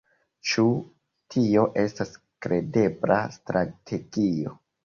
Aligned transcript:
Ĉu 0.51 0.63
tio 1.35 1.67
estas 1.83 2.15
kredebla 2.47 3.23
strategio? 3.37 4.61